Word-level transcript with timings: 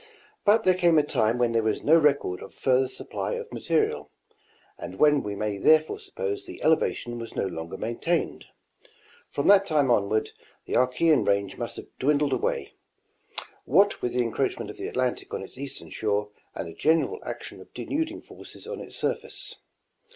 But 0.45 0.63
there 0.63 0.73
came 0.73 0.97
a 0.97 1.03
time 1.03 1.37
when 1.37 1.51
there 1.51 1.67
is 1.67 1.83
no 1.83 1.95
record 1.95 2.41
of 2.41 2.55
further 2.55 2.87
supply 2.87 3.33
of 3.33 3.53
material, 3.53 4.09
and 4.75 4.97
when 4.97 5.21
we 5.21 5.35
may 5.35 5.59
therefore 5.59 5.99
suppose 5.99 6.43
the 6.47 6.59
elevation 6.63 7.19
was 7.19 7.35
no 7.35 7.45
longer 7.45 7.77
maintained. 7.77 8.45
From 9.29 9.45
that 9.49 9.67
time 9.67 9.91
onward, 9.91 10.31
the 10.65 10.73
Archean 10.73 11.23
range 11.23 11.55
must 11.55 11.75
have 11.75 11.85
dwindled 11.99 12.33
away, 12.33 12.73
what 13.65 14.01
with 14.01 14.13
the 14.13 14.23
encroachment 14.23 14.71
of 14.71 14.77
the 14.77 14.87
Atlantic 14.87 15.31
on 15.35 15.43
its 15.43 15.55
eastern 15.59 15.91
shore 15.91 16.31
and 16.55 16.67
the 16.67 16.73
general 16.73 17.19
action 17.23 17.61
of 17.61 17.71
denud 17.75 18.09
ing 18.09 18.21
forces 18.21 18.65
on 18.65 18.81
its 18.81 18.95
surface. 18.95 19.57